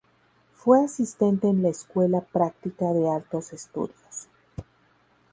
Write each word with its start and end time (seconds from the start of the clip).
Fue 0.55 0.83
asistente 0.83 1.47
en 1.47 1.61
la 1.61 1.69
Escuela 1.69 2.21
Práctica 2.21 2.85
de 2.91 3.07
Altos 3.07 3.53
Estudios. 3.53 4.27